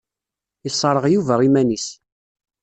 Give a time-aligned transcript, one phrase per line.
[0.63, 1.87] Yesṛeɣ Yuba iman-is.